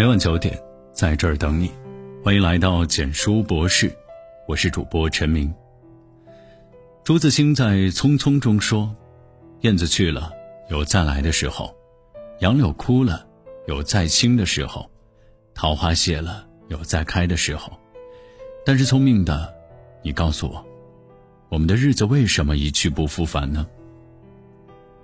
[0.00, 0.58] 每晚九点，
[0.94, 1.70] 在这儿等你。
[2.24, 3.94] 欢迎来到简书博士，
[4.48, 5.52] 我是主播陈明。
[7.04, 8.96] 朱自清在《匆匆》中说
[9.60, 10.32] ：“燕子去了，
[10.70, 11.66] 有再来的时候；
[12.40, 13.26] 杨柳枯了，
[13.66, 14.88] 有再青的时候；
[15.54, 17.70] 桃花谢了，有再开的时候。”
[18.64, 19.54] 但是聪明的，
[20.02, 20.64] 你告诉我，
[21.50, 23.66] 我们的日子为什么一去不复返呢？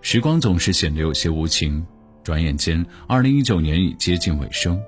[0.00, 1.86] 时光总是显得有些无情。
[2.26, 4.82] 转眼间，二零一九年已接近尾声，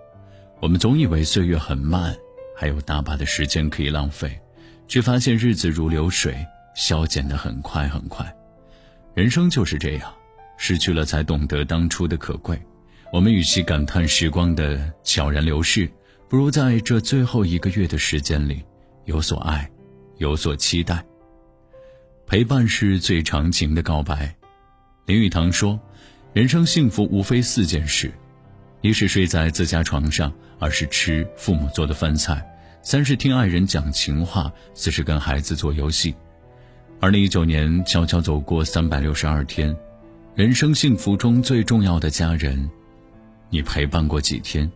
[0.60, 2.12] 我们总以为岁月很慢，
[2.56, 4.36] 还有大把的时间可以浪费，
[4.88, 6.44] 却发现日子如流水，
[6.74, 8.26] 消减的很快很快。
[9.14, 10.12] 人生就是这样，
[10.56, 12.60] 失去了才懂得当初的可贵。
[13.12, 15.88] 我们与其感叹时光的悄然流逝，
[16.28, 18.64] 不如在这最后一个月的时间里，
[19.04, 19.70] 有所爱，
[20.16, 21.06] 有所期待。
[22.26, 24.34] 陪伴是最长情的告白。
[25.06, 25.78] 林语堂说。
[26.34, 28.12] 人生幸福无非四件事：
[28.82, 32.46] 一是睡在自家床上，二是吃父母做的饭菜，
[32.82, 36.14] 三是听爱人讲情话，四是跟孩子做游戏。
[37.00, 39.74] 二零一九年悄悄走过三百六十二天，
[40.34, 42.70] 人生幸福中最重要的家人，
[43.48, 44.70] 你陪伴过几天？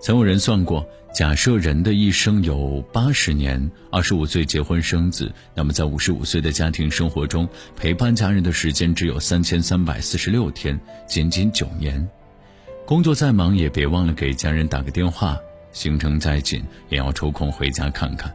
[0.00, 12.06] 曾有人算过，假设人的一生有八十年，二十五岁结婚生子，那么在五十五岁的家庭生活中，陪伴家人的时间只有三千三百四十六天，仅仅九年。
[12.84, 15.36] 工作再忙，也别忘了给家人打个电话；
[15.72, 18.30] 行程再紧，也要抽空回家看看。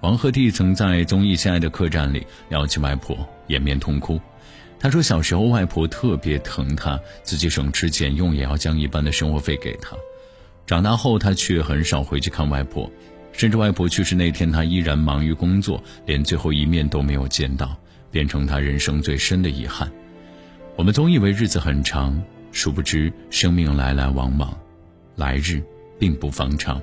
[0.00, 3.18] 王鹤棣曾在综艺《亲爱的客栈》里聊起外婆，
[3.48, 4.18] 掩面痛哭。
[4.80, 9.94] 他说，小时候外婆特别疼他，自己省吃俭用也要将一半的生活费给他。
[10.68, 12.92] 长大后，他却很少回去看外婆，
[13.32, 17.74] 甚至外婆去世那天，他依然忙于工作，连最后一面都没有见到，
[18.10, 19.90] 变成他人生最深的遗憾。
[20.76, 24.54] 我们总以为日子很长，殊不知生命来来往往，
[25.16, 25.62] 来日
[25.98, 26.78] 并不方长。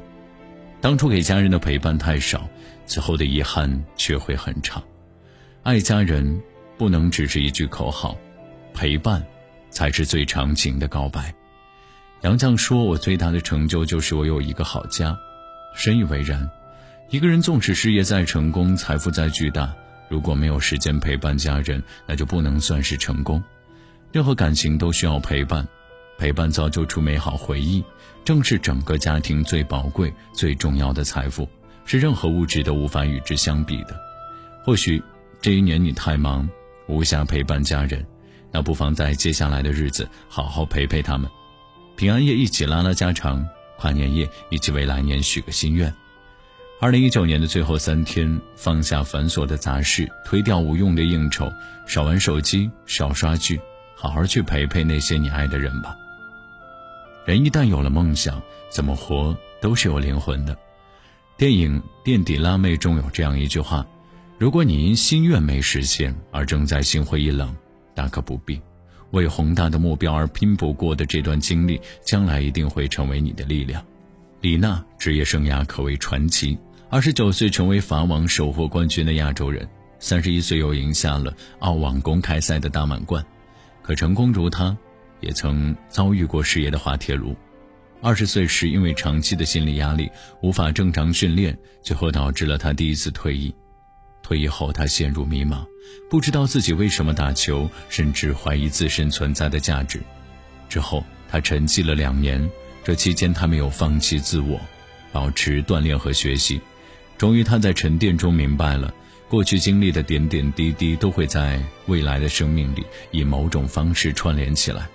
[0.81, 2.49] 当初给家人的陪伴太少，
[2.87, 4.81] 此后的遗憾却会很长。
[5.61, 6.41] 爱家人
[6.75, 8.17] 不能只是一句口号，
[8.73, 9.23] 陪伴
[9.69, 11.31] 才是最长情的告白。
[12.25, 15.15] 杨绛说：“我最大的成就就是我有一个好家。”
[15.77, 16.49] 深以为然。
[17.11, 19.71] 一个人纵使事业再成功，财富再巨大，
[20.09, 23.43] 如果没有时间陪伴家人，那就不能算是成功。
[24.11, 25.67] 任何感情都需要陪伴，
[26.17, 27.83] 陪伴造就出美好回忆，
[28.23, 31.47] 正是整个家庭最宝贵、最重要的财富，
[31.85, 33.95] 是任何物质都无法与之相比的。
[34.63, 34.99] 或许
[35.39, 36.49] 这一年你太忙，
[36.87, 38.03] 无暇陪伴家人，
[38.51, 41.29] 那不妨在接下来的日子好好陪陪他们。
[41.95, 43.47] 平安夜一起拉拉家常，
[43.77, 45.93] 跨年夜一起为来年许个心愿。
[46.81, 51.49] 二零一九年的最后三天，放下繁琐的杂事，推掉无用的应酬，
[51.87, 53.61] 少玩手机，少刷剧，
[53.95, 55.95] 好好去陪陪那些你爱的人吧。
[57.25, 60.55] 人一旦有了梦想，怎么活都是有灵魂的。
[61.37, 63.87] 电影《垫底辣妹》中有这样一句话：
[64.37, 67.55] 如果你因心愿没实现而正在心灰意冷，
[67.93, 68.61] 大可不必。
[69.15, 73.83] 为宏大的目标而拼搏过的这段经历，将来一定会成为你的力量。
[74.41, 76.57] 李娜职业生涯可谓传奇，
[76.89, 79.67] 二十九岁成为法网首获冠军的亚洲人，
[79.99, 83.25] 三十一岁又赢下了澳网公开赛的大满贯。
[83.81, 84.77] 可成功如她，
[85.21, 87.35] 也曾遭遇过事业的滑铁卢。
[88.01, 90.11] 二十岁时，因为长期的心理压力，
[90.41, 93.55] 无法正常训练，最后导致了她第一次退役。
[94.25, 95.63] 退役后，他陷入迷茫，
[96.09, 100.01] 不知道自己为什么打球，甚至怀疑自身存在的价值。
[100.67, 102.49] 之后，他沉寂了两年，
[102.83, 104.59] 这期间他没有放弃自我，
[105.11, 106.59] 保持锻炼和学习。
[107.19, 108.91] 终于，他在沉淀中明白了，
[109.29, 114.87] 过去经历的点点滴滴都会在未来的生命里以某种方式串联起来。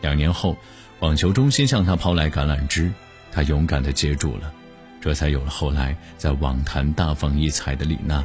[0.00, 0.56] 两年后，
[1.00, 2.90] 网球中心向他抛来橄榄枝，
[3.30, 4.50] 他勇敢地接住了，
[5.02, 8.24] 这才有了后来在网坛大放异彩的李娜。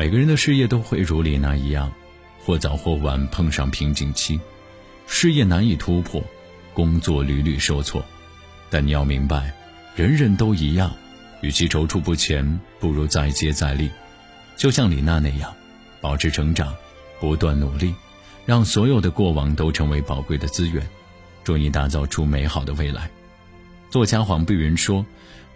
[0.00, 1.92] 每个人的事业都会如李娜一样，
[2.42, 4.40] 或早或晚碰上瓶颈期，
[5.06, 6.24] 事业难以突破，
[6.72, 8.02] 工作屡屡受挫。
[8.70, 9.52] 但你要明白，
[9.94, 10.90] 人人都一样，
[11.42, 13.90] 与其踌躇不前，不如再接再厉。
[14.56, 15.52] 就像李娜那样，
[16.00, 16.74] 保持成长，
[17.20, 17.94] 不断努力，
[18.46, 20.82] 让所有的过往都成为宝贵的资源，
[21.44, 23.10] 祝你打造出美好的未来。
[23.90, 25.04] 作家黄碧云说：“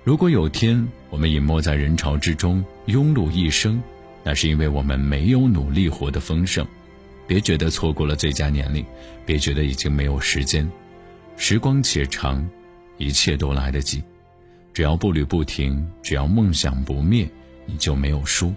[0.05, 3.83] 如果有天我们隐没在人潮之中，庸碌一生。”
[4.25, 6.67] 那是因为我们没有努力活得丰盛，
[7.27, 8.85] 别觉得错过了最佳年龄，
[9.27, 10.69] 别觉得已经没有时间，
[11.37, 12.49] 时光且长，
[12.97, 14.03] 一切都来得及。
[14.73, 17.29] 只要步履不停，只要梦想不灭，
[17.67, 18.53] 你就没有输。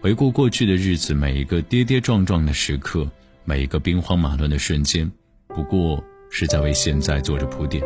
[0.00, 3.10] 回顾过去的日子，每一个跌跌撞撞的时刻，
[3.44, 5.10] 每一个兵荒马乱的瞬间，
[5.48, 7.82] 不过是在为现在做着铺垫。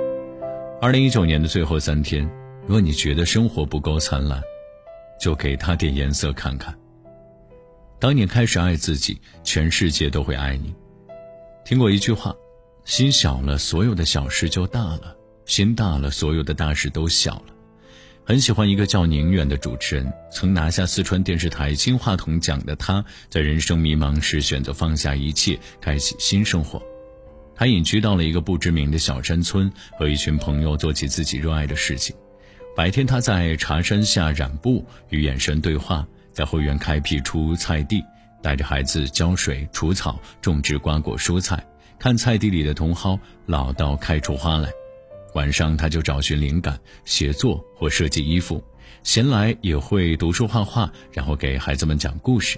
[0.81, 2.28] 二零一九年的最后三天，
[2.66, 4.43] 若你觉得生活不够灿烂，
[5.20, 6.76] 就给它点颜色看看。
[8.00, 10.73] 当你开始爱自己，全世界都会爱你。
[11.65, 12.33] 听过一句话：
[12.85, 15.17] 心小了，所有的小事就大了；
[15.47, 17.55] 心大了，所有的大事都小了。
[18.25, 26.81] 很喜欢一个叫宁远的主持人，曾拿下四川电视台金话筒奖的他，在人生迷茫时选择放下一切，开启新生活。
[27.56, 32.15] 他隐居到了一个不知名的小山村，和一群朋友做起自己热爱的事情。
[32.77, 36.06] 白天他在茶山下染布，与眼神对话；
[36.38, 38.05] 在后院开辟出菜地，
[38.40, 41.67] 带着孩子浇水、除草、种植瓜果蔬菜，
[41.99, 44.70] 看菜地里的茼蒿老到开出花来。
[45.35, 48.62] 晚上他就找寻灵感，写作或设计衣服，
[49.02, 52.56] 闲来也会读书画画，然后给孩子们讲故事。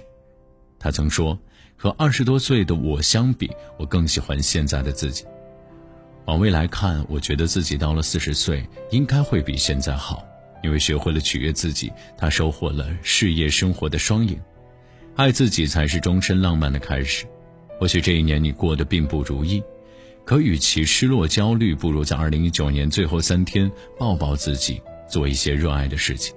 [0.77, 1.35] 他曾说
[1.75, 3.49] ：“和二十多岁的我相比，
[3.79, 5.25] 我更喜欢现在的自己。
[6.25, 10.23] 往未来看，我觉得自己到了四十岁，应该会比现在好，
[10.63, 14.39] 因为学会了取悦自己，他收获了事业生活的双赢。
[15.15, 17.25] 爱自己才是终身浪漫的开始。
[17.79, 19.61] 或许这一年你过得并不如意。”
[20.23, 24.79] 可与其失落焦虑，不如在二零一九年最后三天抱抱自己，
[25.09, 26.33] 做一些热爱的事情，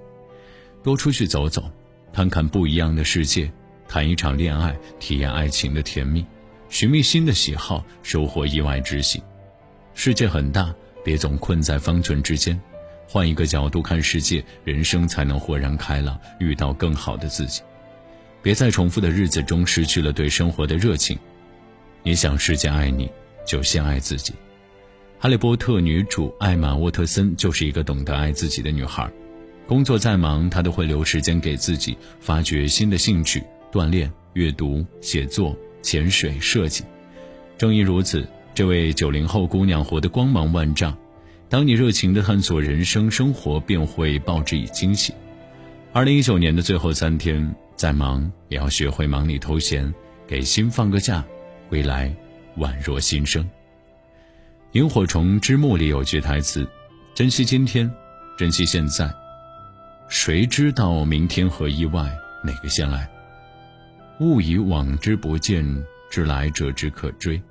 [0.83, 1.71] 多出去走走，
[2.11, 3.53] 看看不一样的世界，
[3.87, 6.25] 谈一场恋爱，体验爱情的甜蜜，
[6.71, 9.23] 寻觅新的喜好，收获意外之喜。
[9.93, 10.75] 世界很大，
[11.05, 12.59] 别总困在方寸之间，
[13.07, 17.63] 换一个角度看世界，人生才能豁然开朗，遇到更好的自己。
[18.43, 21.19] 别在重复的日子中失去了对生活的热情。
[22.03, 23.11] 你想世界爱你？
[23.47, 24.33] 就先爱自己。
[25.19, 29.11] 《哈利波特》女主艾玛沃特森就是一个懂得爱自己的女孩。
[29.67, 33.43] 工作再忙，她都会留时间给自己，发掘新的兴趣，
[33.73, 36.85] 锻炼、阅读、写作、潜水、设计。
[37.57, 40.95] 正因如此，这位九零后姑娘活得光芒万丈。
[41.49, 45.15] 当你热情地探索人生生活，便会报之以惊喜。
[45.93, 49.93] 二零一九年的最后三天，再忙也要学会忙里偷闲，
[50.27, 51.25] 给心放个假，
[51.71, 52.15] 未来。
[52.59, 53.43] 宛若新生。
[54.73, 56.65] 《萤火虫之墓》里有句台词
[57.13, 57.91] ：“珍惜今天，
[58.39, 59.13] 珍惜现在。
[60.09, 62.09] 谁知道明天和意外
[62.45, 63.11] 哪个先来？
[64.21, 65.67] 勿以往之不谏，
[66.09, 67.43] 知来者之可追。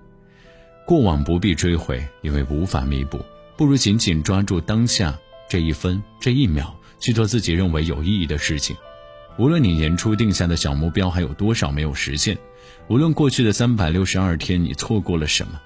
[0.85, 3.19] 过往不必追悔，因为无法弥补。
[3.55, 5.17] 不如紧紧抓住当下
[5.49, 8.75] 这一分这一秒，去做自己认为有意义的事情。
[9.37, 12.37] 无论你年初定下的小目标还有多少没有实现。”
[12.89, 15.59] 无论过去的三百六十二天你错过了什么，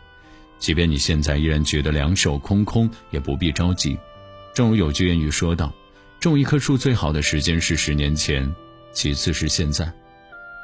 [0.60, 3.98] 即便你现在依然觉得两手空空，也不必着急。
[4.54, 5.74] 正如有句谚语说道
[6.20, 8.54] ：“种一棵树最好的时间是十年前，
[8.94, 9.92] 其次是现在。”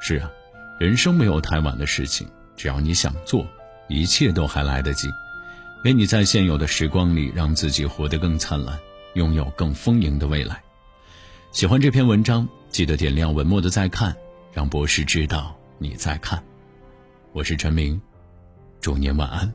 [0.01, 0.29] 是啊，
[0.79, 3.47] 人生没有太晚的事情，只要你想做，
[3.87, 5.07] 一切都还来得及。
[5.83, 8.79] 愿你在现有的时光里，让自己活得更灿烂，
[9.15, 10.63] 拥有更丰盈的未来。
[11.51, 14.15] 喜欢这篇文章，记得点亮文末的再看，
[14.53, 15.53] 让博士知道。
[15.77, 16.41] 你在看，
[17.33, 18.01] 我是陈明，
[18.79, 19.53] 祝您晚安。